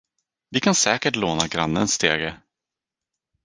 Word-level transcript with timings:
Vi 0.49 0.59
kan 0.59 0.75
säkert 0.75 1.15
låna 1.15 1.47
grannens 1.47 1.93
stege! 1.93 2.41